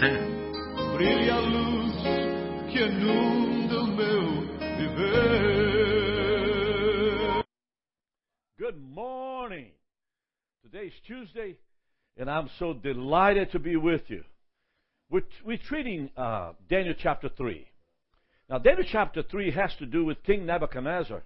[0.00, 0.10] fé.
[0.96, 1.94] Brilha a luz
[2.72, 4.46] que inunda o meu
[4.78, 5.80] viver.
[8.58, 9.72] Good morning.
[10.62, 11.56] Today's Tuesday,
[12.16, 14.24] and I'm so delighted to be with you.
[15.10, 17.66] We're, we're treating uh, Daniel chapter 3.
[18.48, 21.22] Now, Daniel chapter 3 has to do with King Nebuchadnezzar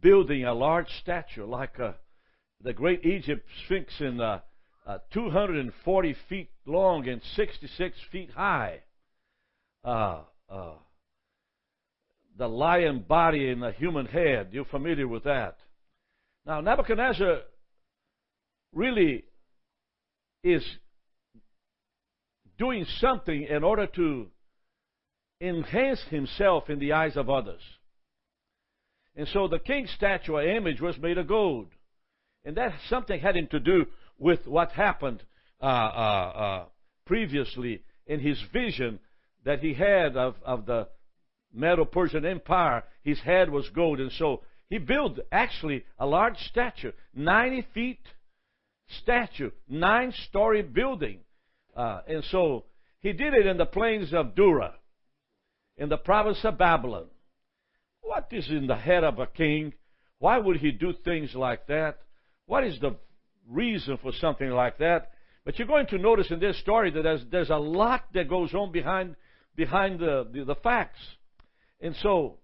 [0.00, 1.92] building a large statue like uh,
[2.62, 4.40] the great Egypt Sphinx in uh,
[4.88, 8.80] uh, 240 feet long and 66 feet high.
[9.84, 10.72] Uh, uh,
[12.38, 14.48] the lion body and the human head.
[14.52, 15.58] You're familiar with that.
[16.46, 17.40] Now, Nebuchadnezzar
[18.72, 19.24] really
[20.42, 20.64] is
[22.58, 24.28] doing something in order to
[25.40, 27.60] enhance himself in the eyes of others.
[29.14, 31.68] And so the king's statue or image was made of gold.
[32.44, 33.86] And that something had to do
[34.18, 35.22] with what happened
[35.60, 36.64] uh, uh, uh,
[37.06, 38.98] previously in his vision
[39.44, 40.88] that he had of, of the
[41.52, 42.84] Medo Persian Empire.
[43.02, 44.00] His head was gold.
[44.00, 48.00] And so he built actually a large statue, 90 feet
[49.02, 51.20] statue, nine story building.
[51.76, 52.64] Uh, and so
[53.00, 54.74] he did it in the plains of Dura,
[55.76, 57.06] in the province of Babylon.
[58.00, 59.74] What is in the head of a king?
[60.18, 61.98] Why would he do things like that?
[62.46, 62.96] What is the
[63.48, 65.10] reason for something like that?
[65.44, 68.52] But you're going to notice in this story that there's, there's a lot that goes
[68.54, 69.16] on behind,
[69.56, 71.00] behind the, the, the facts.
[71.80, 72.38] And so,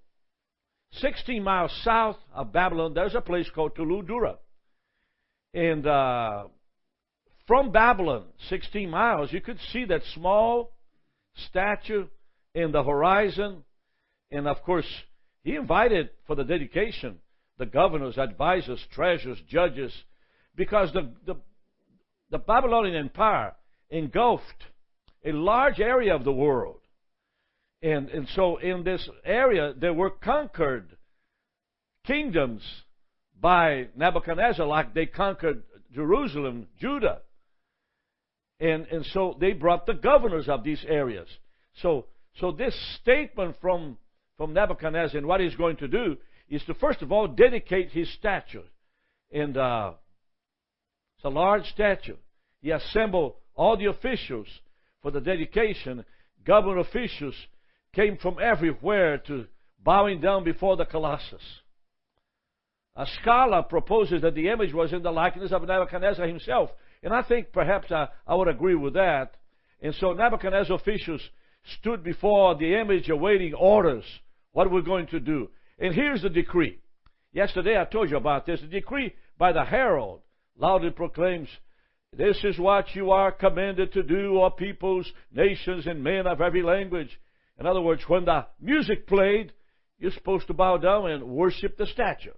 [0.92, 4.36] 16 miles south of Babylon, there's a place called Tuludura.
[5.52, 6.44] And uh,
[7.46, 10.72] from Babylon, 16 miles, you could see that small
[11.48, 12.06] statue
[12.54, 13.64] in the horizon.
[14.30, 14.86] And of course,
[15.42, 17.18] he invited for the dedication
[17.58, 19.92] the governors, advisors, treasurers, judges,
[20.56, 21.36] because the, the,
[22.30, 23.54] the Babylonian Empire
[23.90, 24.64] engulfed
[25.24, 26.80] a large area of the world.
[27.82, 30.96] And, and so in this area, there were conquered
[32.06, 32.62] kingdoms
[33.40, 35.62] by Nebuchadnezzar, like they conquered
[35.94, 37.20] Jerusalem, Judah.
[38.60, 41.28] And, and so they brought the governors of these areas.
[41.82, 42.06] So,
[42.40, 43.98] so this statement from,
[44.36, 46.16] from Nebuchadnezzar and what he's going to do
[46.48, 48.62] is to first of all dedicate his statue.
[49.32, 49.92] And uh,
[51.24, 52.16] it's a large statue.
[52.60, 54.46] He assembled all the officials
[55.00, 56.04] for the dedication.
[56.44, 57.34] Government officials
[57.94, 59.46] came from everywhere to
[59.82, 61.42] bowing down before the Colossus.
[62.96, 66.70] A scholar proposes that the image was in the likeness of Nebuchadnezzar himself.
[67.02, 69.36] And I think perhaps I, I would agree with that.
[69.80, 71.22] And so Nebuchadnezzar officials
[71.78, 74.04] stood before the image awaiting orders.
[74.52, 75.48] What are we're going to do.
[75.78, 76.80] And here's the decree.
[77.32, 78.60] Yesterday I told you about this.
[78.60, 80.20] The decree by the herald
[80.56, 81.48] loudly proclaims,
[82.12, 86.62] This is what you are commanded to do, O peoples, nations, and men of every
[86.62, 87.18] language.
[87.58, 89.52] In other words, when the music played,
[89.98, 92.32] you're supposed to bow down and worship the statue.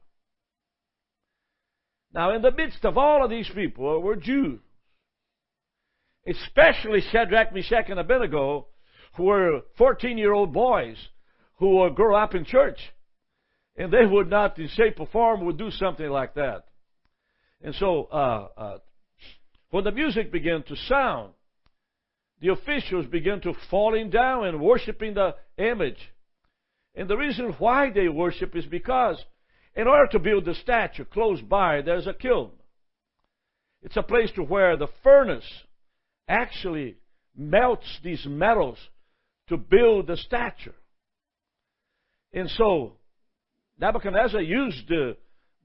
[2.12, 4.60] Now, in the midst of all of these people were Jews,
[6.26, 8.66] especially Shadrach, Meshach, and Abednego,
[9.16, 10.96] who were 14 year old boys
[11.58, 12.78] who grow up in church.
[13.76, 16.64] And they would not, in shape or form, would do something like that.
[17.62, 18.78] And so, uh, uh,
[19.70, 21.32] when the music began to sound,
[22.40, 25.98] the officials began to falling down and worshiping the image.
[26.94, 29.22] And the reason why they worship is because
[29.74, 32.50] in order to build the statue close by, there's a kiln.
[33.82, 35.44] It's a place to where the furnace
[36.28, 36.96] actually
[37.36, 38.78] melts these metals
[39.48, 40.72] to build the statue.
[42.32, 42.94] And so
[43.78, 45.16] Nebuchadnezzar used the,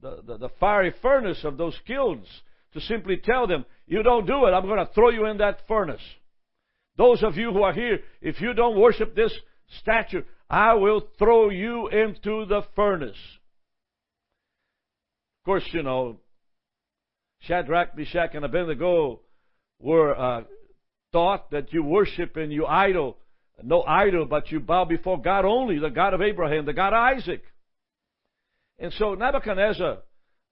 [0.01, 2.27] the, the, the, fiery furnace of those kilns
[2.73, 5.67] to simply tell them, You don't do it, I'm going to throw you in that
[5.67, 6.01] furnace.
[6.97, 9.33] Those of you who are here, if you don't worship this
[9.79, 13.17] statue, I will throw you into the furnace.
[15.41, 16.17] Of course, you know,
[17.39, 19.21] Shadrach, Meshach, and Abednego
[19.79, 20.43] were uh,
[21.11, 23.17] taught that you worship and you idol,
[23.63, 27.17] no idol, but you bow before God only, the God of Abraham, the God of
[27.17, 27.43] Isaac.
[28.81, 29.99] And so Nebuchadnezzar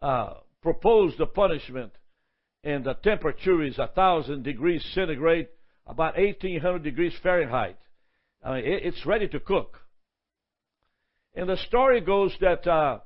[0.03, 1.91] uh, proposed a punishment,
[2.63, 5.47] and the temperature is a thousand degrees centigrade,
[5.87, 7.79] about 1800 degrees Fahrenheit.
[8.45, 9.79] I mean, it, it's ready to cook.
[11.33, 12.99] And the story goes that uh,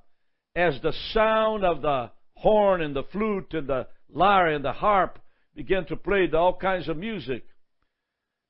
[0.58, 5.20] as the sound of the horn and the flute and the lyre and the harp
[5.56, 7.46] began to play the, all kinds of music,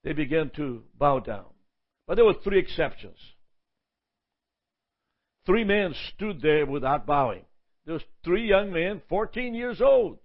[0.04, 1.46] they began to bow down.
[2.08, 3.18] But there were three exceptions.
[5.46, 7.44] Three men stood there without bowing.
[7.86, 10.20] There was three young men, 14 years old.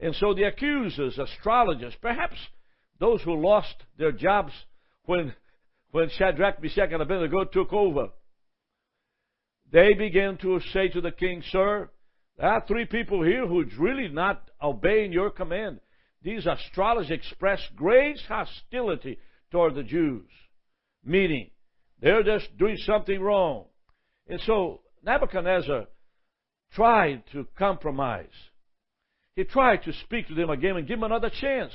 [0.00, 2.36] And so the accusers, astrologers, perhaps
[2.98, 4.52] those who lost their jobs
[5.04, 5.32] when,
[5.92, 8.08] when Shadrach, Meshach, and Abednego took over,
[9.70, 11.90] they began to say to the king, Sir,
[12.36, 15.80] there are three people here who's really not obeying your command.
[16.22, 19.18] These astrologers express great hostility
[19.50, 20.28] toward the Jews,
[21.04, 21.50] meaning
[22.00, 23.64] they're just doing something wrong.
[24.28, 25.86] And so Nebuchadnezzar
[26.72, 28.26] tried to compromise.
[29.34, 31.72] He tried to speak to them again and give them another chance.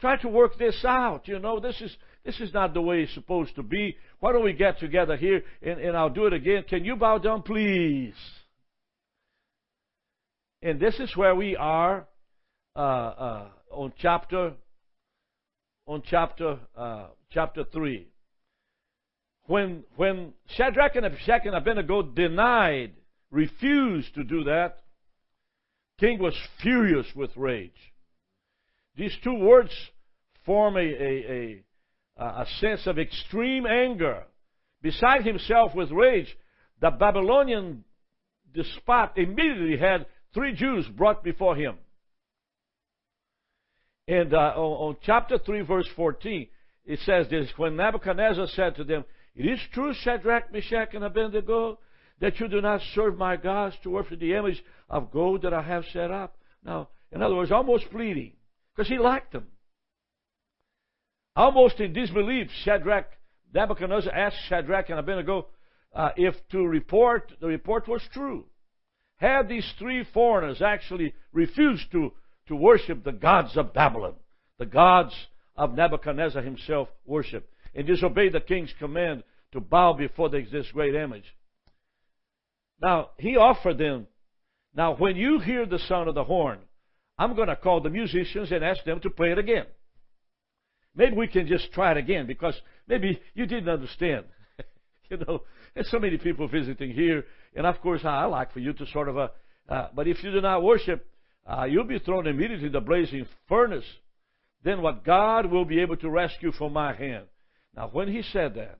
[0.00, 1.28] Try to work this out.
[1.28, 3.96] You know, this is this is not the way it's supposed to be.
[4.20, 6.64] Why don't we get together here and, and I'll do it again?
[6.68, 8.14] Can you bow down, please?
[10.62, 12.06] And this is where we are
[12.76, 14.54] uh, uh, on chapter
[15.86, 18.08] on chapter uh, chapter three.
[19.48, 22.92] When when Shadrach and Meshach and Abednego denied,
[23.30, 24.82] refused to do that,
[25.98, 27.72] king was furious with rage.
[28.94, 29.70] These two words
[30.44, 31.64] form a, a,
[32.18, 34.24] a, a sense of extreme anger.
[34.82, 36.36] Beside himself with rage,
[36.82, 37.84] the Babylonian
[38.52, 40.04] despot immediately had
[40.34, 41.78] three Jews brought before him.
[44.06, 46.48] And uh, on, on, chapter 3, verse 14,
[46.84, 49.04] it says this When Nebuchadnezzar said to them,
[49.38, 51.78] It is true, Shadrach, Meshach, and Abednego,
[52.20, 55.62] that you do not serve my gods to worship the image of gold that I
[55.62, 56.36] have set up.
[56.64, 58.32] Now, in other words, almost pleading.
[58.74, 59.46] Because he liked them.
[61.36, 63.06] Almost in disbelief, Shadrach,
[63.54, 65.46] Nebuchadnezzar asked Shadrach and Abednego
[65.94, 68.44] uh, if to report, the report was true.
[69.18, 72.12] Had these three foreigners actually refused to,
[72.48, 74.14] to worship the gods of Babylon,
[74.58, 75.14] the gods
[75.54, 79.22] of Nebuchadnezzar himself worshiped, and disobeyed the king's command
[79.52, 81.24] to bow before this great image.
[82.80, 84.06] Now, he offered them,
[84.74, 86.58] now when you hear the sound of the horn,
[87.18, 89.66] I'm going to call the musicians and ask them to play it again.
[90.94, 92.54] Maybe we can just try it again because
[92.86, 94.24] maybe you didn't understand.
[95.10, 95.42] you know,
[95.74, 97.24] there's so many people visiting here,
[97.54, 99.28] and of course I like for you to sort of, uh,
[99.68, 101.06] uh, but if you do not worship,
[101.46, 103.84] uh, you'll be thrown immediately in the blazing furnace.
[104.64, 107.26] Then what God will be able to rescue from my hand.
[107.76, 108.78] Now, when he said that,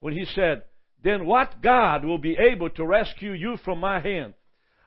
[0.00, 0.62] when he said,
[1.02, 4.34] then what God will be able to rescue you from my hand?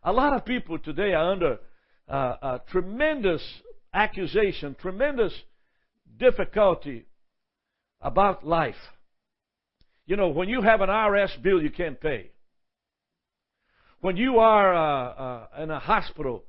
[0.04, 1.60] A lot of people today are under
[2.08, 3.44] uh, tremendous
[3.94, 5.34] accusation, tremendous
[6.18, 7.06] difficulty
[8.02, 8.76] about life.
[10.06, 12.32] You know, when you have an IRS bill you can't pay,
[14.02, 16.44] when you are uh, uh, in a hospital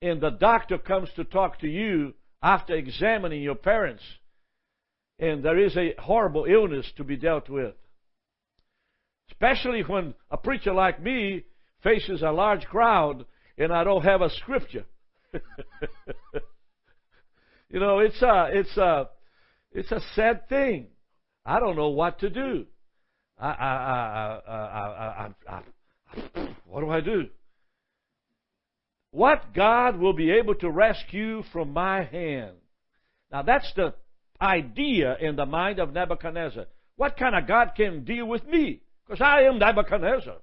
[0.00, 4.02] and the doctor comes to talk to you after examining your parents,
[5.18, 7.74] and there is a horrible illness to be dealt with.
[9.30, 11.44] Especially when a preacher like me
[11.82, 13.24] faces a large crowd
[13.58, 14.84] and I don't have a scripture.
[15.32, 15.40] you
[17.80, 19.08] know, it's a, it's a,
[19.72, 20.88] it's a sad thing.
[21.44, 22.64] I don't know what to do.
[23.38, 25.60] I, I, I, I, I, I, I
[26.66, 27.28] what do I do?
[29.10, 32.56] What God will be able to rescue from my hand?
[33.30, 33.94] Now that's the
[34.40, 36.66] idea in the mind of Nebuchadnezzar.
[36.96, 38.80] What kind of God can deal with me?
[39.06, 40.36] Because I am Nebuchadnezzar.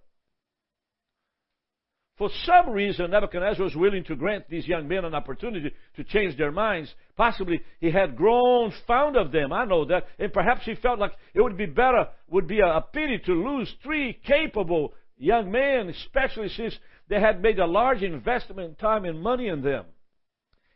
[2.17, 6.37] For some reason, Nebuchadnezzar was willing to grant these young men an opportunity to change
[6.37, 6.93] their minds.
[7.17, 9.51] Possibly he had grown fond of them.
[9.51, 10.05] I know that.
[10.19, 13.73] And perhaps he felt like it would be better, would be a, pity to lose
[13.81, 16.77] three capable young men, especially since
[17.09, 19.85] they had made a large investment in time and money in them.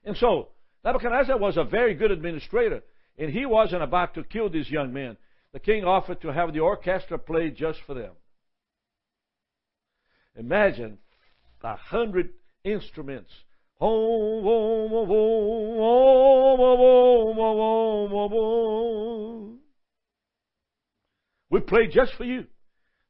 [0.03, 0.49] And so,
[0.83, 2.81] Nebuchadnezzar was a very good administrator,
[3.17, 5.17] and he wasn't about to kill these young men.
[5.53, 8.11] The king offered to have the orchestra play just for them.
[10.35, 10.99] Imagine
[11.63, 12.29] a hundred
[12.63, 13.31] instruments.
[13.79, 13.87] We
[21.61, 22.45] play just for you.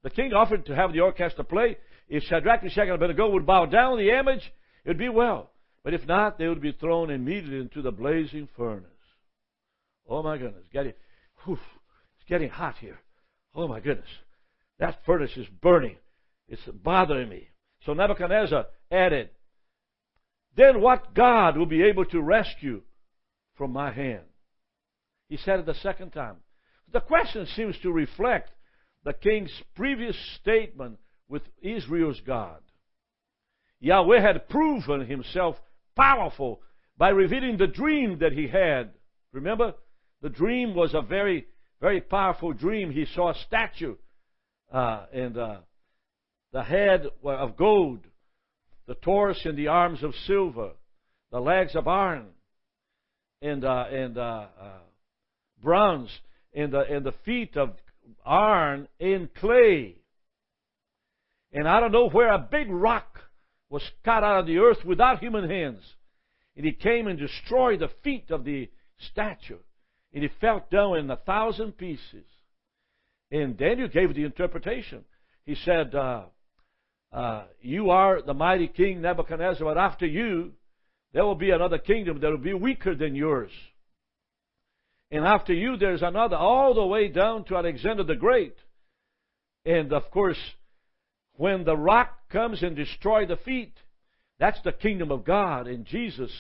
[0.04, 1.78] The king offered to have the orchestra play.
[2.10, 4.54] If Shadrach, Meshach, and Abednego would bow down the image,
[4.86, 5.52] it would be well.
[5.84, 8.88] But if not, they would be thrown immediately into the blazing furnace.
[10.08, 10.94] Oh my goodness, getting,
[11.44, 11.60] whew,
[12.18, 13.00] it's getting hot here.
[13.54, 14.08] Oh my goodness,
[14.80, 15.98] that furnace is burning.
[16.48, 17.50] It's bothering me.
[17.86, 19.30] So Nebuchadnezzar added,
[20.56, 22.82] Then what God will be able to rescue
[23.56, 24.24] from my hand?
[25.30, 26.38] He said it the second time.
[26.92, 28.52] The question seems to reflect
[29.04, 32.62] the king's previous statement with Israel's God.
[33.80, 35.58] Yahweh had proven himself
[35.96, 36.62] powerful
[36.98, 38.92] by revealing the dream that he had.
[39.32, 39.74] Remember?
[40.22, 41.46] The dream was a very,
[41.80, 42.92] very powerful dream.
[42.92, 43.96] He saw a statue,
[44.72, 45.58] uh, and uh,
[46.52, 48.00] the head of gold,
[48.88, 50.72] the torso and the arms of silver,
[51.32, 52.28] the legs of iron,
[53.42, 54.80] and uh, and uh, uh,
[55.62, 56.10] bronze,
[56.54, 57.72] and the and the feet of
[58.26, 59.96] iron in clay.
[61.54, 63.20] And I don't know where a big rock
[63.70, 65.82] was cut out of the earth without human hands.
[66.56, 68.70] And he came and destroyed the feet of the
[69.12, 69.60] statue.
[70.18, 72.26] And he fell down in a thousand pieces.
[73.30, 75.06] And Daniel gave the interpretation.
[75.46, 76.24] He said, uh,
[77.14, 80.54] uh, You are the mighty king Nebuchadnezzar, but after you,
[81.14, 83.52] there will be another kingdom that will be weaker than yours.
[85.12, 88.56] And after you, there's another, all the way down to Alexander the Great.
[89.66, 90.40] And of course,
[91.34, 93.76] when the rock comes and destroys the feet,
[94.40, 96.32] that's the kingdom of God and Jesus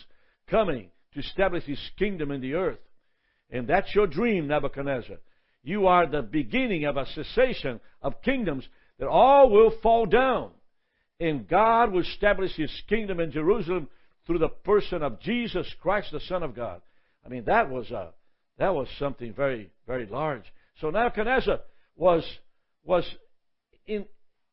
[0.50, 2.80] coming to establish his kingdom in the earth.
[3.50, 5.18] And that's your dream, Nebuchadnezzar.
[5.64, 8.68] You are the beginning of a cessation of kingdoms
[9.00, 10.52] that all will fall down.
[11.20, 13.88] And God will establish his kingdom in Jerusalem
[14.26, 16.82] through the person of Jesus Christ, the Son of God.
[17.26, 18.14] I mean, that was a
[18.58, 20.44] that was something very, very large.
[20.82, 21.60] So Nebuchadnezzar
[21.96, 22.24] was,
[22.84, 23.06] was
[23.86, 24.06] in,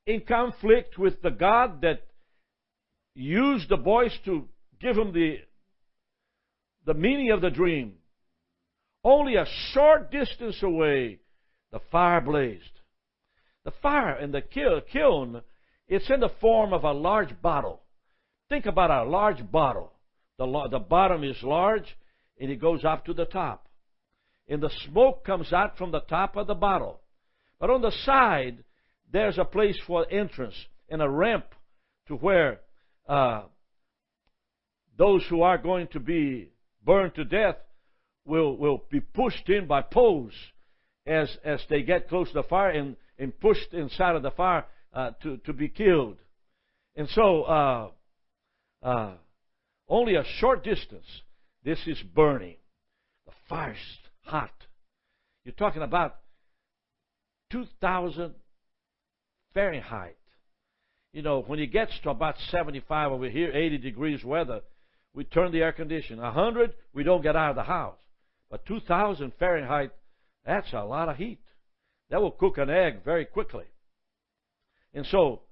[0.07, 2.03] in conflict with the God that
[3.15, 4.47] used the voice to
[4.81, 5.39] give him the,
[6.85, 7.95] the meaning of the dream.
[9.05, 11.19] Only a short distance away,
[11.71, 12.63] the fire blazed.
[13.65, 15.43] The fire in the kiln,
[15.89, 17.83] it's in the form of a large bottle.
[18.49, 19.93] Think about a large bottle.
[20.39, 21.97] The, the bottom is large
[22.41, 23.69] and it goes up to the top
[24.49, 27.01] and the smoke comes out from the top of the bottle.
[27.59, 28.63] But on the side,
[29.11, 30.55] there's a place for entrance
[30.89, 31.47] and a ramp
[32.09, 32.61] to where
[33.09, 33.43] uh,
[34.99, 36.51] those who are going to be
[36.85, 37.57] burned to death
[38.25, 40.33] will, will be pushed in by poles
[41.07, 44.65] as, as they get close to the fire and, and pushed inside of the fire
[44.93, 46.17] uh, to, to be killed.
[46.97, 47.91] And so, uh,
[48.83, 49.13] uh
[49.89, 51.07] only a short distance,
[51.63, 52.57] this is burning.
[53.27, 53.77] The fire's
[54.23, 54.51] hot.
[55.45, 56.17] You're talking about
[57.53, 58.35] 2,000
[59.53, 60.17] Fahrenheit.
[61.13, 64.63] You know, when it gets to about 75 over here, 80 degrees weather,
[65.15, 66.23] we turn the air conditioner.
[66.23, 67.99] 100, we don't get out of the house.
[68.51, 69.91] But 2,000 Fahrenheit,
[70.45, 71.41] that's a lot of heat.
[72.11, 73.65] That will cook an egg very quickly.
[74.93, 75.43] And so,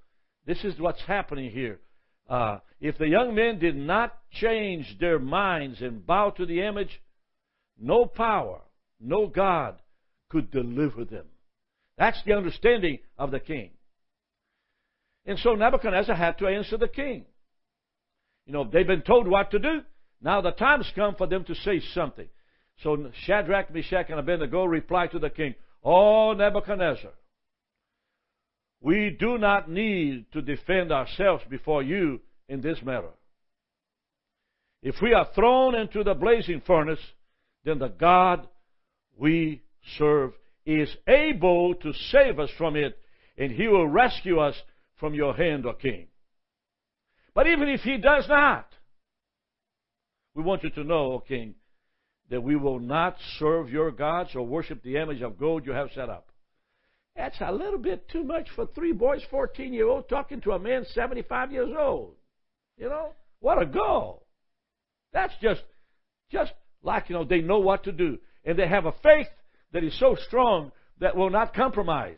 [0.47, 1.81] this is what's happening here.
[2.29, 7.01] Uh, if the young men did not change their minds and bow to the image,
[7.79, 8.61] no power,
[9.01, 9.81] no God
[10.29, 11.27] could deliver them.
[11.99, 13.71] That's the understanding of the king.
[15.27, 17.25] And so Nebuchadnezzar had to answer the king.
[18.47, 19.83] You know, they've been told what to do.
[20.21, 22.29] Now the time's come for them to say something.
[22.83, 27.11] So Shadrach, Meshach, and Abednego replied to the king, Oh, Nebuchadnezzar,
[28.81, 33.11] we do not need to defend ourselves before you in this matter.
[34.83, 36.99] If we are thrown into the blazing furnace,
[37.65, 38.49] then the God
[39.17, 39.63] we
[39.97, 40.33] serve
[40.67, 42.99] is able to save us from it,
[43.39, 44.57] and he will rescue us
[44.97, 46.09] from your hand, O king.
[47.35, 48.69] But even if he does not,
[50.35, 51.55] we want you to know, O king,
[52.33, 55.91] that we will not serve your gods or worship the image of gold you have
[55.95, 56.29] set up.
[57.15, 60.59] That's a little bit too much for three boys, 14 year old, talking to a
[60.59, 62.15] man 75 years old.
[62.79, 63.13] You know?
[63.41, 64.25] What a goal.
[65.13, 65.61] That's just,
[66.31, 68.17] just like, you know, they know what to do.
[68.47, 69.29] And they have a faith
[69.75, 72.17] that is so strong that will not compromise.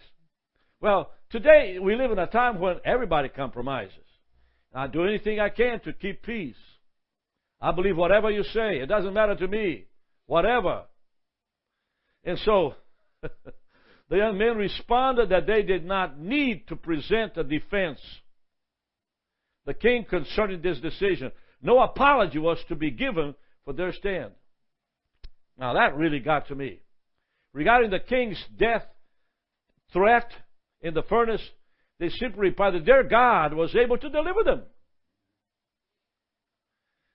[0.80, 3.98] Well, today we live in a time when everybody compromises.
[4.72, 6.54] I do anything I can to keep peace.
[7.60, 8.78] I believe whatever you say.
[8.78, 9.86] It doesn't matter to me.
[10.26, 10.84] Whatever.
[12.24, 12.74] And so,
[13.22, 18.00] the young men responded that they did not need to present a defense.
[19.66, 24.32] The king concerning this decision, no apology was to be given for their stand.
[25.58, 26.80] Now that really got to me.
[27.52, 28.84] Regarding the king's death
[29.92, 30.30] threat
[30.80, 31.42] in the furnace,
[31.98, 34.62] they simply replied that their God was able to deliver them.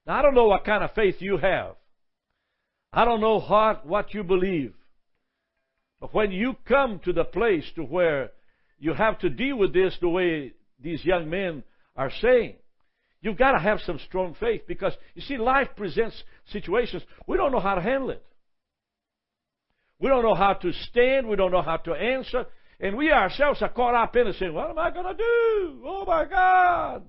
[0.06, 1.76] Now I don't know what kind of faith you have.
[2.92, 4.74] I don't know what, what you believe.
[6.00, 8.30] But when you come to the place to where
[8.78, 11.62] you have to deal with this the way these young men
[11.94, 12.54] are saying,
[13.20, 16.20] you've got to have some strong faith because you see, life presents
[16.52, 18.24] situations we don't know how to handle it.
[20.00, 21.28] We don't know how to stand.
[21.28, 22.46] We don't know how to answer.
[22.80, 25.82] And we ourselves are caught up in it saying, What am I going to do?
[25.84, 27.04] Oh my God.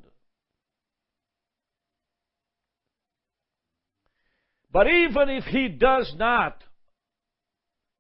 [4.72, 6.62] But even if he does not,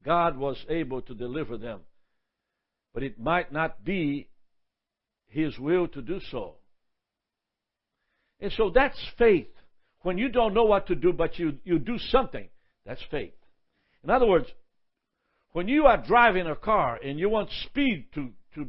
[0.05, 1.81] God was able to deliver them.
[2.93, 4.27] But it might not be
[5.27, 6.55] his will to do so.
[8.39, 9.47] And so that's faith.
[10.03, 12.49] when you don't know what to do, but you, you do something,
[12.85, 13.33] that's faith.
[14.03, 14.47] In other words,
[15.51, 18.67] when you are driving a car and you want speed to, to,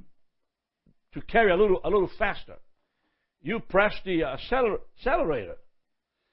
[1.15, 2.57] to carry a little, a little faster,
[3.41, 5.57] you press the accelerator.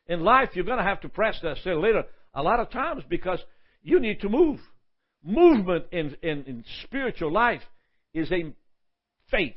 [0.09, 3.39] In life, you're going to have to press the accelerator a lot of times because
[3.83, 4.59] you need to move.
[5.23, 7.61] Movement in, in, in spiritual life
[8.13, 8.51] is a
[9.29, 9.55] faith.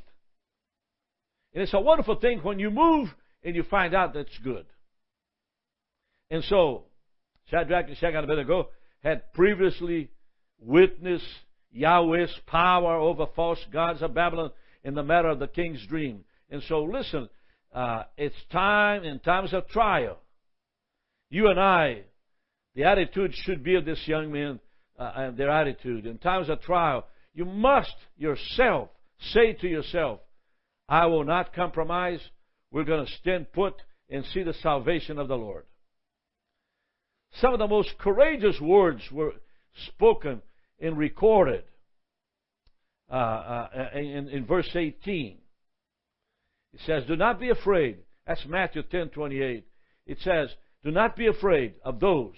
[1.55, 3.09] And it's a wonderful thing when you move
[3.43, 4.67] and you find out that's good.
[6.31, 6.85] And so,
[7.51, 8.69] Shadrach, Meshach, and Abednego
[9.03, 10.11] had previously
[10.59, 11.25] witnessed
[11.73, 14.51] Yahweh's power over false gods of Babylon
[14.85, 16.25] in the matter of the king's dream.
[16.51, 17.29] And so, listen,
[17.75, 20.19] uh, it's time in times of trial.
[21.33, 22.03] You and I,
[22.75, 24.61] the attitude should be of this young man
[24.99, 26.05] uh, and their attitude.
[26.05, 28.91] In times of trial, you must yourself
[29.33, 30.21] say to yourself,
[30.91, 32.21] I will not compromise.
[32.71, 33.73] We're going to stand put
[34.11, 35.65] and see the salvation of the Lord.
[37.41, 39.33] Some of the most courageous words were
[39.87, 40.43] spoken
[40.81, 41.65] and recorded
[43.11, 45.39] uh, uh, in, in verse 18.
[46.75, 48.01] It says, Do not be afraid.
[48.27, 49.67] That's Matthew 10 28.
[50.07, 50.51] It says,
[50.85, 52.35] Do not be afraid of those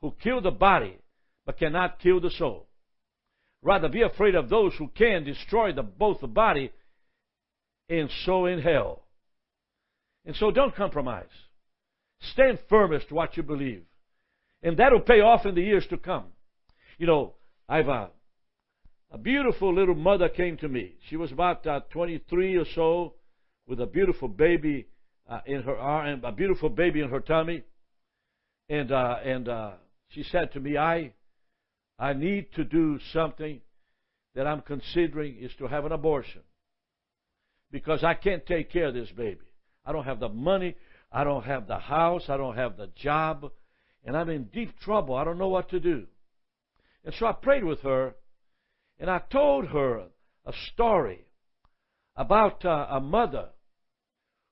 [0.00, 0.98] who kill the body
[1.46, 2.66] but cannot kill the soul.
[3.62, 6.70] Rather, be afraid of those who can destroy the, both the body
[7.88, 9.02] and soul in hell.
[10.26, 11.28] And so don't compromise.
[12.32, 13.82] Stand firm as to what you believe.
[14.62, 16.24] And that'll pay off in the years to come.
[16.98, 17.34] You know,
[17.68, 18.10] I've a,
[19.10, 20.94] a beautiful little mother came to me.
[21.08, 23.14] She was about uh, 23 or so
[23.66, 24.86] with a beautiful baby
[25.28, 27.62] uh, in her arm, a beautiful baby in her tummy.
[28.68, 29.70] And, uh, and, uh,
[30.08, 31.12] she said to me, I,
[31.98, 33.60] I need to do something
[34.34, 36.42] that I'm considering is to have an abortion.
[37.70, 39.40] Because I can't take care of this baby.
[39.84, 40.76] I don't have the money.
[41.10, 42.24] I don't have the house.
[42.28, 43.50] I don't have the job.
[44.04, 45.14] And I'm in deep trouble.
[45.14, 46.06] I don't know what to do.
[47.04, 48.14] And so I prayed with her
[48.98, 50.06] and I told her
[50.46, 51.26] a story
[52.16, 53.48] about uh, a mother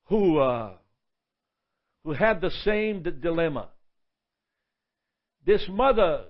[0.07, 0.73] who uh,
[2.05, 3.69] who had the same dilemma.
[5.45, 6.25] This mother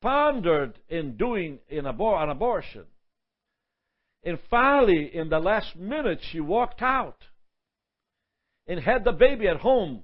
[0.00, 2.84] pondered in doing an, abor- an abortion.
[4.22, 7.18] And finally, in the last minute, she walked out
[8.66, 10.02] and had the baby at home.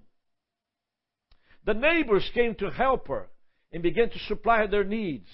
[1.64, 3.28] The neighbors came to help her
[3.72, 5.28] and began to supply their needs.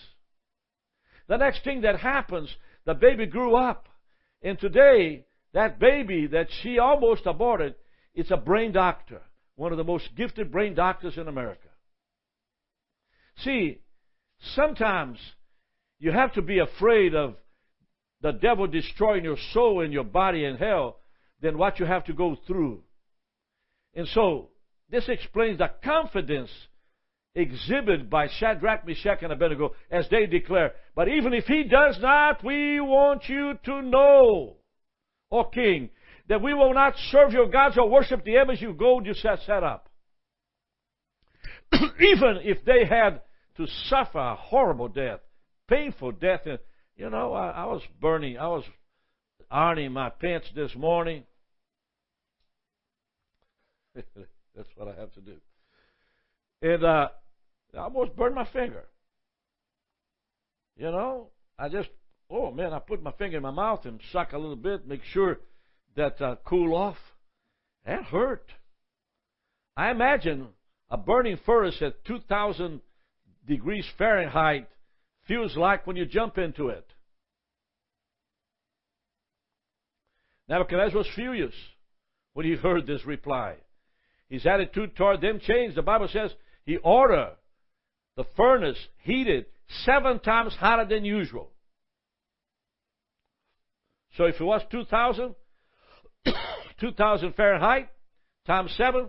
[1.28, 3.88] The next thing that happens, the baby grew up.
[4.42, 7.74] And today, that baby that she almost aborted
[8.14, 9.22] is a brain doctor,
[9.56, 11.68] one of the most gifted brain doctors in America.
[13.38, 13.80] See,
[14.54, 15.18] Sometimes
[15.98, 17.36] you have to be afraid of
[18.20, 20.98] the devil destroying your soul and your body in hell
[21.40, 22.82] than what you have to go through.
[23.94, 24.50] And so,
[24.90, 26.50] this explains the confidence
[27.34, 32.42] exhibited by Shadrach, Meshach, and Abednego as they declare, But even if he does not,
[32.44, 34.56] we want you to know,
[35.30, 35.90] O king,
[36.28, 39.48] that we will not serve your gods or worship the image of gold you set
[39.50, 39.90] up.
[42.00, 43.20] even if they had
[43.56, 45.20] to suffer a horrible death,
[45.68, 46.40] painful death.
[46.96, 48.64] You know, I, I was burning, I was
[49.50, 51.24] ironing my pants this morning.
[53.94, 55.36] That's what I have to do.
[56.62, 57.08] And uh,
[57.74, 58.84] I almost burned my finger.
[60.76, 61.88] You know, I just,
[62.30, 65.02] oh man, I put my finger in my mouth and suck a little bit, make
[65.12, 65.38] sure
[65.96, 66.96] that uh, cool off.
[67.86, 68.50] That hurt.
[69.76, 70.48] I imagine
[70.90, 72.80] a burning furnace at 2,000
[73.46, 74.68] degrees Fahrenheit
[75.26, 76.86] feels like when you jump into it.
[80.48, 81.54] Nebuchadnezzar was furious
[82.34, 83.56] when he heard this reply.
[84.28, 85.76] His attitude toward them changed.
[85.76, 86.32] The Bible says
[86.64, 87.36] he ordered
[88.16, 89.46] the furnace heated
[89.84, 91.50] seven times hotter than usual.
[94.16, 95.34] So if it was 2,000,
[96.80, 97.88] 2,000 Fahrenheit
[98.46, 99.08] times 7,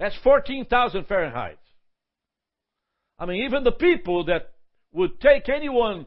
[0.00, 1.58] that's 14,000 Fahrenheit.
[3.18, 4.50] I mean, even the people that
[4.92, 6.06] would take anyone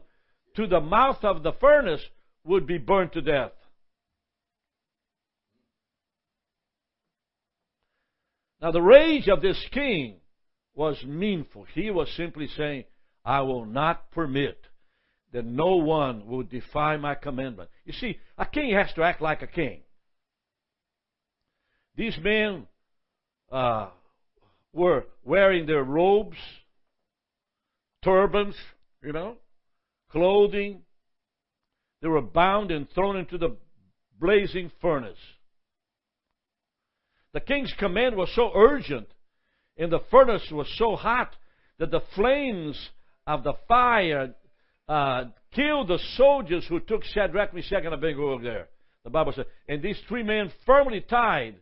[0.56, 2.02] to the mouth of the furnace
[2.44, 3.52] would be burned to death.
[8.60, 10.16] Now, the rage of this king
[10.74, 11.66] was meanful.
[11.72, 12.84] He was simply saying,
[13.24, 14.58] I will not permit
[15.32, 17.70] that no one will defy my commandment.
[17.84, 19.82] You see, a king has to act like a king.
[21.96, 22.66] These men
[23.54, 23.88] uh,
[24.72, 26.36] were wearing their robes,
[28.02, 28.56] turbans,
[29.02, 29.36] you know,
[30.10, 30.82] clothing.
[32.02, 33.56] They were bound and thrown into the
[34.20, 35.18] blazing furnace.
[37.32, 39.06] The king's command was so urgent,
[39.78, 41.30] and the furnace was so hot
[41.78, 42.76] that the flames
[43.26, 44.34] of the fire
[44.88, 48.68] uh, killed the soldiers who took Shadrach, Meshach, and Abednego there.
[49.04, 51.56] The Bible says, and these three men, firmly tied,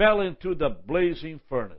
[0.00, 1.76] fell into the blazing furnace.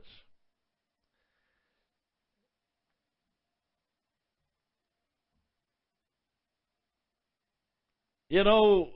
[8.28, 8.90] You know,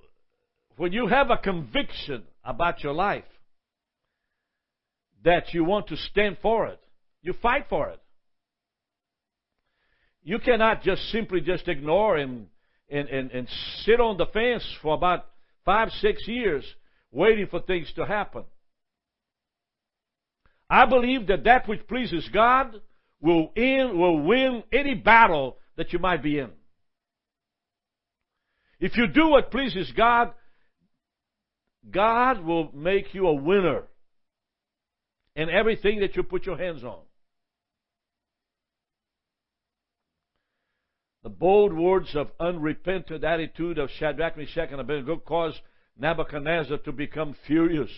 [0.76, 3.24] when you have a conviction about your life
[5.24, 6.78] that you want to stand for it,
[7.20, 8.00] you fight for it.
[10.22, 12.46] You cannot just simply just ignore and,
[12.88, 13.48] and, and, and
[13.80, 15.26] sit on the fence for about
[15.64, 16.64] five, six years
[17.10, 18.44] waiting for things to happen.
[20.68, 22.80] I believe that that which pleases God
[23.20, 26.50] will, will win any battle that you might be in.
[28.80, 30.32] If you do what pleases God,
[31.90, 33.84] God will make you a winner
[35.34, 37.00] in everything that you put your hands on.
[41.22, 45.60] The bold words of unrepentant attitude of Shadrach, Meshach, and Abednego caused
[45.98, 47.90] Nebuchadnezzar to become furious.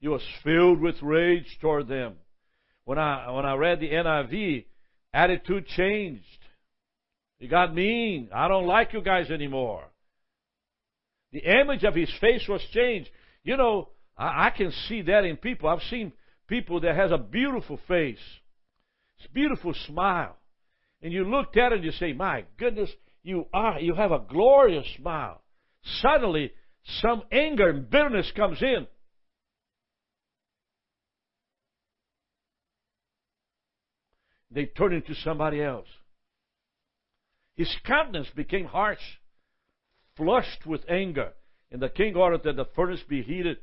[0.00, 2.14] He was filled with rage toward them.
[2.84, 4.66] When I, when I read the NIV,
[5.12, 6.24] attitude changed.
[7.38, 8.28] He got mean.
[8.34, 9.84] I don't like you guys anymore.
[11.32, 13.10] The image of his face was changed.
[13.42, 15.68] You know, I, I can see that in people.
[15.68, 16.12] I've seen
[16.46, 18.18] people that has a beautiful face.
[19.32, 20.36] Beautiful smile.
[21.02, 22.90] And you look at it and you say, My goodness,
[23.22, 25.40] you are you have a glorious smile.
[26.02, 26.52] Suddenly
[27.00, 28.86] some anger and bitterness comes in.
[34.54, 35.88] They turned into somebody else.
[37.56, 39.02] His countenance became harsh
[40.16, 41.32] flushed with anger.
[41.72, 43.58] And the king ordered that the furnace be heated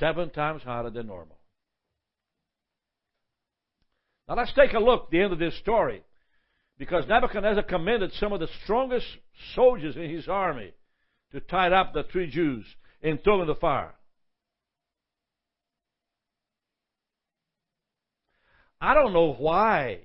[0.00, 1.38] seven times hotter than normal.
[4.28, 6.02] Now let's take a look at the end of this story.
[6.78, 9.06] Because Nebuchadnezzar commanded some of the strongest
[9.54, 10.72] soldiers in his army
[11.30, 12.64] to tie up the three Jews
[13.00, 13.94] and throw them in the fire.
[18.80, 20.00] I don't know why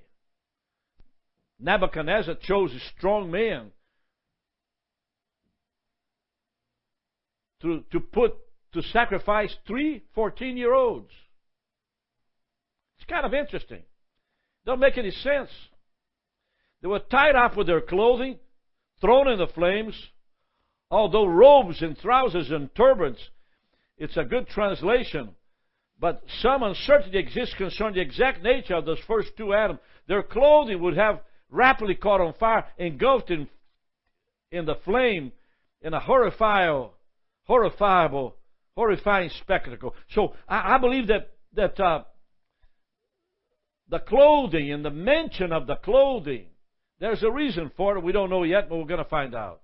[1.59, 3.71] Nebuchadnezzar chose strong men
[7.61, 8.33] to, to put,
[8.73, 11.11] to sacrifice three 14 year olds.
[12.97, 13.83] It's kind of interesting.
[14.65, 15.49] Don't make any sense.
[16.81, 18.37] They were tied up with their clothing,
[19.01, 19.95] thrown in the flames,
[20.89, 23.17] although robes and trousers and turbans,
[23.97, 25.35] it's a good translation,
[25.99, 29.79] but some uncertainty exists concerning the exact nature of those first two atoms.
[30.07, 33.47] Their clothing would have rapidly caught on fire, engulfed in,
[34.51, 35.31] in the flame
[35.81, 36.89] in a horrified
[37.47, 38.33] horrifiable,
[38.75, 39.95] horrifying spectacle.
[40.13, 42.03] So I, I believe that that uh,
[43.89, 46.45] the clothing and the mention of the clothing,
[46.99, 48.03] there's a reason for it.
[48.03, 49.61] We don't know yet, but we're going to find out.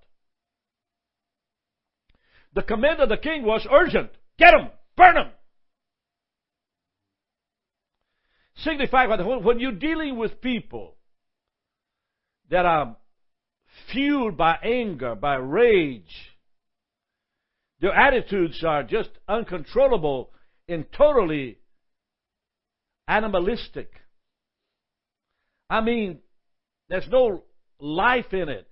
[2.54, 4.10] The command of the king was urgent.
[4.38, 5.30] Get them, burn them.
[8.56, 10.95] Signify when you're dealing with people
[12.50, 12.96] that are
[13.92, 16.34] fueled by anger, by rage,
[17.80, 20.30] their attitudes are just uncontrollable
[20.68, 21.58] and totally
[23.06, 23.90] animalistic.
[25.68, 26.20] I mean,
[26.88, 27.44] there's no
[27.78, 28.68] life in it.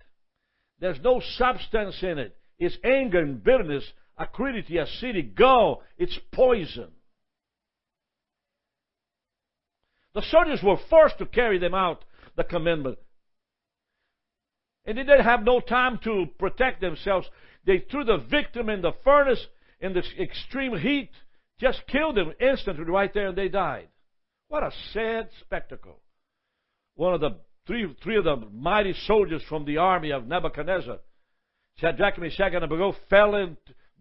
[0.81, 2.37] There's no substance in it.
[2.59, 3.85] It's anger and bitterness,
[4.17, 5.83] acridity, acidity, gall.
[5.99, 6.89] It's poison.
[10.15, 12.05] The soldiers were forced to carry them out
[12.37, 12.99] the commandment.
[14.87, 17.27] And they didn't have no time to protect themselves.
[17.65, 19.45] They threw the victim in the furnace
[19.81, 21.11] in this extreme heat,
[21.59, 23.89] just killed him instantly right there, and they died.
[24.49, 26.01] What a sad spectacle.
[26.97, 30.99] One of the three, three of the mighty soldiers from the army of Nebuchadnezzar,
[31.77, 33.57] Shadrach, Meshach, and Abednego, fell in,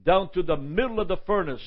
[0.05, 1.61] down to the middle of the furnace.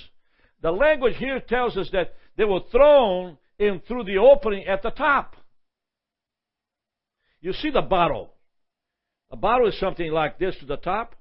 [0.62, 4.90] The language here tells us that they were thrown in through the opening at the
[4.90, 5.36] top.
[7.40, 8.32] You see the bottle.
[9.30, 11.16] A bottle is something like this to the top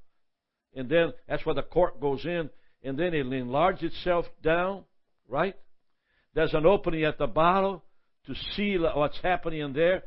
[0.76, 2.50] and then that's where the cork goes in,
[2.84, 4.84] and then it enlarges itself down,
[5.28, 5.56] right?
[6.34, 7.82] There's an opening at the bottom
[8.28, 10.04] to see what's happening in there.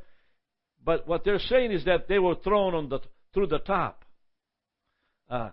[0.84, 3.00] But what they're saying is that they were thrown on the,
[3.32, 4.04] through the top.
[5.30, 5.50] Uh,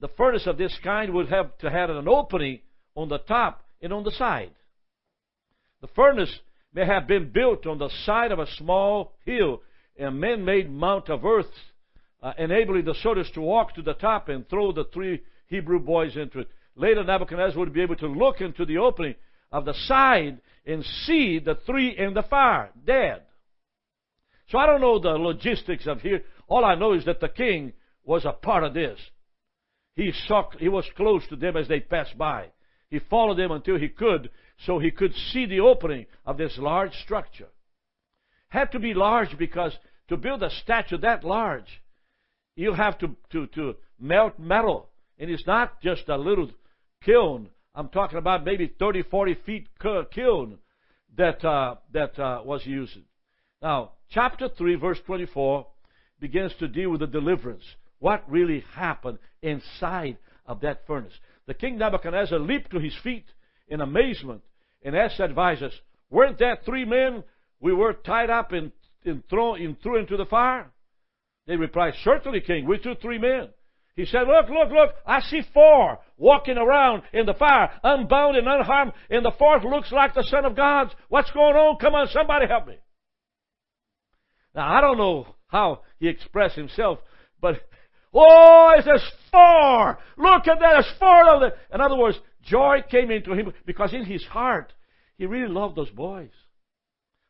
[0.00, 2.60] the furnace of this kind would have to have an opening
[2.94, 4.52] on the top and on the side.
[5.80, 6.32] The furnace
[6.72, 9.62] may have been built on the side of a small hill,
[9.98, 11.46] a man-made mount of earth
[12.24, 16.16] uh, enabling the soldiers to walk to the top and throw the three Hebrew boys
[16.16, 16.48] into it.
[16.74, 19.14] Later, Nebuchadnezzar would be able to look into the opening
[19.52, 23.22] of the side and see the three in the fire, dead.
[24.48, 26.24] So I don't know the logistics of here.
[26.48, 28.98] All I know is that the king was a part of this.
[29.94, 32.48] He saw, he was close to them as they passed by.
[32.88, 34.30] He followed them until he could,
[34.64, 37.48] so he could see the opening of this large structure.
[38.48, 39.76] Had to be large because
[40.08, 41.82] to build a statue that large,
[42.56, 44.88] you have to, to, to melt metal.
[45.18, 46.50] And it's not just a little
[47.04, 47.48] kiln.
[47.74, 49.68] I'm talking about maybe 30, 40 feet
[50.12, 50.58] kiln
[51.16, 52.96] that, uh, that uh, was used.
[53.62, 55.66] Now, chapter 3, verse 24
[56.20, 57.64] begins to deal with the deliverance.
[57.98, 61.12] What really happened inside of that furnace?
[61.46, 63.24] The king Nebuchadnezzar leaped to his feet
[63.68, 64.42] in amazement
[64.82, 65.72] and asked the advisors,
[66.10, 67.24] Weren't that three men
[67.60, 68.72] we were tied up and,
[69.04, 70.70] and, thrown, and threw into the fire?
[71.46, 73.48] They replied, Certainly, king, we took three men.
[73.96, 78.48] He said, Look, look, look, I see four walking around in the fire, unbound and
[78.48, 80.94] unharmed, and the fourth looks like the Son of God.
[81.08, 81.78] What's going on?
[81.78, 82.76] Come on, somebody help me.
[84.54, 86.98] Now, I don't know how he expressed himself,
[87.40, 87.56] but,
[88.12, 89.98] oh, it says four!
[90.16, 91.50] Look at that, there's four of them!
[91.72, 94.72] In other words, joy came into him because in his heart,
[95.18, 96.30] he really loved those boys.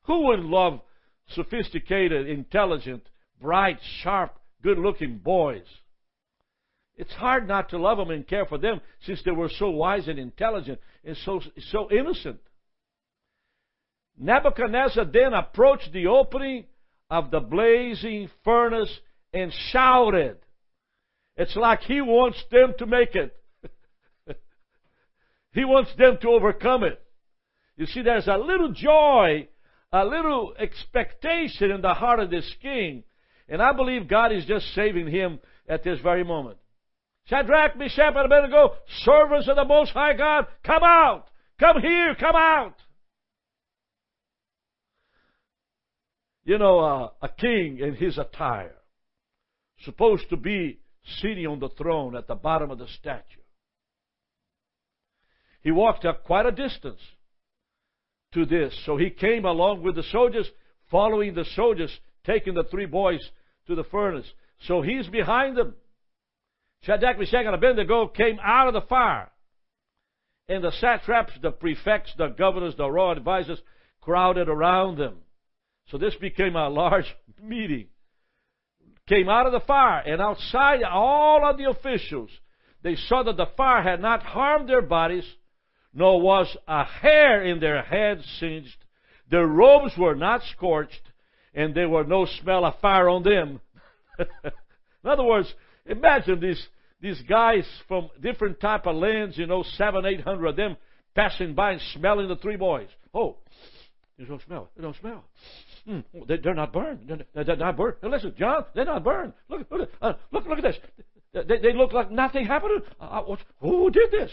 [0.04, 0.80] Who would love
[1.28, 3.08] sophisticated, intelligent,
[3.40, 5.66] bright, sharp, good looking boys?
[6.96, 10.06] It's hard not to love them and care for them since they were so wise
[10.06, 12.40] and intelligent and so, so innocent.
[14.16, 16.66] Nebuchadnezzar then approached the opening
[17.10, 18.96] of the blazing furnace
[19.32, 20.36] and shouted.
[21.36, 23.34] It's like he wants them to make it.
[25.52, 27.00] he wants them to overcome it.
[27.76, 29.48] You see, there's a little joy,
[29.92, 33.02] a little expectation in the heart of this king.
[33.48, 36.58] And I believe God is just saving him at this very moment.
[37.26, 41.26] Shadrach, Meshach, and Abednego, servants of the Most High God, come out!
[41.58, 42.14] Come here!
[42.18, 42.74] Come out!
[46.44, 48.74] You know, uh, a king in his attire,
[49.84, 50.80] supposed to be
[51.20, 53.40] sitting on the throne at the bottom of the statue.
[55.62, 57.00] He walked up quite a distance
[58.34, 58.78] to this.
[58.84, 60.46] So he came along with the soldiers,
[60.90, 61.90] following the soldiers,
[62.24, 63.20] taking the three boys
[63.66, 64.26] to the furnace.
[64.66, 65.74] So he's behind them.
[66.82, 69.30] Shadrach, Meshach, and Abednego came out of the fire.
[70.48, 73.60] And the satraps, the prefects, the governors, the royal advisors
[74.00, 75.16] crowded around them.
[75.88, 77.06] So this became a large
[77.42, 77.86] meeting.
[79.06, 82.30] Came out of the fire, and outside all of the officials,
[82.82, 85.26] they saw that the fire had not harmed their bodies,
[85.92, 88.76] nor was a hair in their heads singed.
[89.30, 91.02] Their robes were not scorched,
[91.54, 93.60] and there were no smell of fire on them.
[94.18, 95.52] in other words,
[95.86, 96.66] imagine these
[97.00, 100.76] these guys from different type of lands, you know, seven, eight hundred of them
[101.14, 102.88] passing by and smelling the three boys.
[103.12, 103.36] Oh,
[104.18, 104.70] they don't smell.
[104.76, 105.24] They don't smell.
[105.88, 107.00] Mm, they, are not burned.
[107.34, 107.96] They're, they're, not burned.
[108.02, 109.34] Listen, John, they're not burned.
[109.48, 110.76] Look, look, uh, look, look at this.
[111.34, 112.82] They, they, look like nothing happened.
[113.00, 114.30] Uh, uh who did this?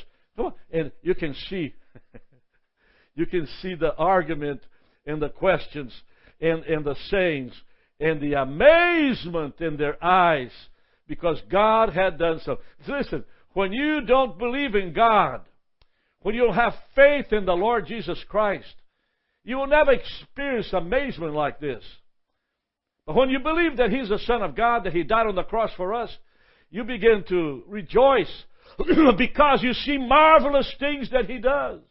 [0.72, 1.74] And you can see,
[3.16, 4.62] you can see the argument
[5.06, 5.92] and the questions
[6.42, 7.54] and, and the sayings
[8.00, 10.52] and the amazement in their eyes
[11.08, 12.58] because God had done so.
[12.88, 13.24] Listen,
[13.54, 15.42] when you don't believe in God,
[16.22, 18.74] when you don't have faith in the Lord Jesus Christ,
[19.44, 21.84] you will never experience amazement like this.
[23.06, 25.44] But when you believe that He's the Son of God, that He died on the
[25.44, 26.10] cross for us,
[26.70, 28.32] you begin to rejoice
[29.18, 31.82] because you see marvelous things that He does.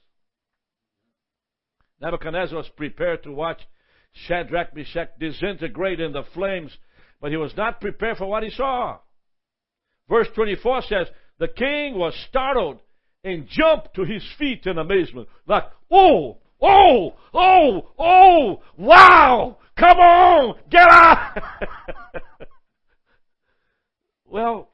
[2.00, 3.60] Nebuchadnezzar was prepared to watch
[4.12, 6.76] Shadrach, Meshach disintegrate in the flames,
[7.20, 8.98] but he was not prepared for what he saw.
[10.08, 11.06] Verse 24 says,
[11.38, 12.80] The king was startled
[13.22, 15.28] and jumped to his feet in amazement.
[15.46, 21.42] Like, oh, oh, oh, oh, wow, come on, get out.
[24.24, 24.70] well,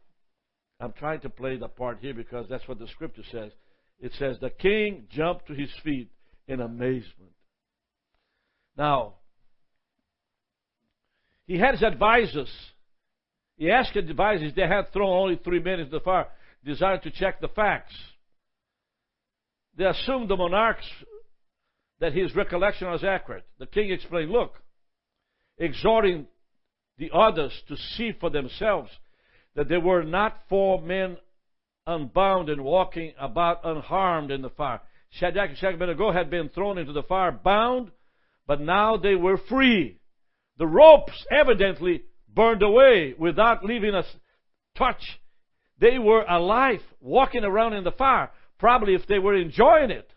[0.80, 3.52] I'm trying to play the part here because that's what the scripture says.
[3.98, 6.10] It says, The king jumped to his feet
[6.48, 7.32] in amazement.
[8.76, 9.14] Now,
[11.46, 12.50] he had his advisors
[13.56, 16.28] he asked the advisors, they had thrown only three men into the fire,
[16.64, 17.94] desired to check the facts.
[19.76, 20.86] They assumed the monarch's
[21.98, 23.46] that his recollection was accurate.
[23.58, 24.54] The king explained, look,
[25.56, 26.26] exhorting
[26.98, 28.90] the others to see for themselves
[29.54, 31.16] that there were not four men
[31.86, 34.82] unbound and walking about unharmed in the fire.
[35.10, 37.90] Shadrach, and Abednego had been thrown into the fire bound,
[38.46, 39.98] but now they were free.
[40.58, 44.04] The ropes evidently burned away without leaving a
[44.76, 45.20] touch.
[45.78, 50.10] They were alive, walking around in the fire, probably if they were enjoying it.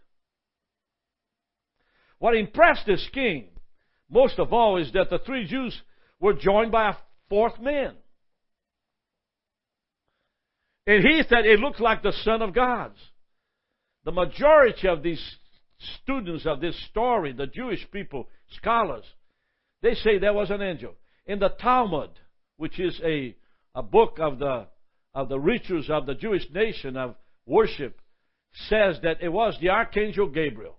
[2.19, 3.49] what impressed this king
[4.09, 5.79] most of all is that the three Jews
[6.19, 6.95] were joined by a
[7.29, 7.93] fourth man.
[10.87, 12.97] And he said it looks like the Son of God's.
[14.05, 15.23] The majority of these
[16.01, 19.05] students of this story, the Jewish people, scholars,
[19.81, 20.93] they say there was an angel.
[21.25, 22.11] In the Talmud,
[22.57, 23.35] which is a,
[23.75, 24.67] a book of the,
[25.13, 27.15] of the rituals of the Jewish nation of
[27.45, 27.99] worship,
[28.67, 30.77] says that it was the Archangel Gabriel.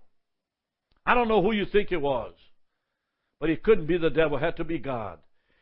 [1.05, 2.33] I don't know who you think it was,
[3.39, 5.19] but it couldn't be the devil, it had to be God.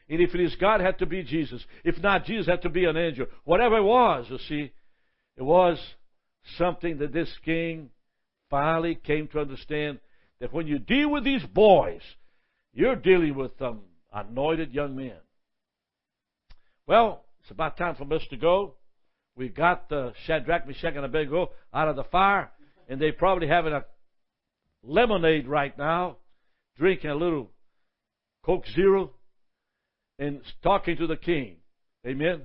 [0.10, 1.64] And if it is God, it had to be Jesus.
[1.84, 3.28] If not, Jesus had to be an angel.
[3.46, 4.72] Whatever it was, you see,
[5.38, 5.80] it was
[6.58, 7.92] something that this king
[8.50, 10.00] finally came to understand
[10.40, 12.02] that when you deal with these boys,
[12.74, 13.82] you're dealing with some
[14.14, 15.18] anointed young men.
[16.88, 18.76] Well, it's about time for us to go.
[19.36, 22.52] We got the Shadrach, Meshach, and Abednego out of the fire,
[22.88, 23.86] and they're probably having a
[24.84, 26.18] lemonade right now,
[26.78, 27.52] drinking a little
[28.44, 29.12] Coke Zero,
[30.18, 31.58] and talking to the King.
[32.06, 32.42] Amen.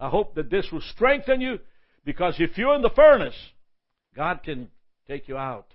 [0.00, 1.58] I hope that this will strengthen you,
[2.04, 3.36] because if you're in the furnace,
[4.16, 4.68] God can
[5.06, 5.66] take you out.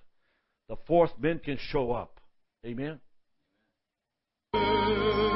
[0.68, 2.20] The fourth man can show up.
[2.66, 3.00] Amen
[4.90, 5.29] you.